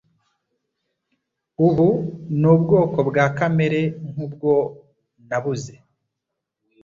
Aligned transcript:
Ubu 1.67 1.87
ni 2.39 2.47
ubwoko 2.53 2.97
bwa 3.09 3.25
kamera 3.37 3.81
nkubwo 4.09 4.51
nabuze. 5.27 5.73